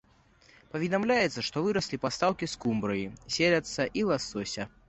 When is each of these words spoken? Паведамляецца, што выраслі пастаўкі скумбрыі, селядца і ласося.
Паведамляецца, 0.71 1.43
што 1.49 1.63
выраслі 1.67 2.01
пастаўкі 2.05 2.51
скумбрыі, 2.55 3.07
селядца 3.37 3.91
і 4.01 4.09
ласося. 4.15 4.63